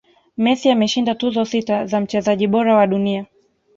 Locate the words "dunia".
2.87-3.25